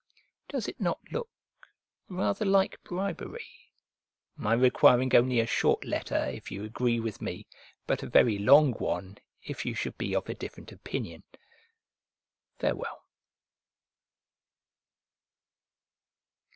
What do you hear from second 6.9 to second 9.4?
with me; but a very long one